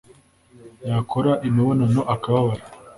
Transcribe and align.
yakora 0.89 1.31
imibonano 1.47 2.01
akababara 2.13 2.63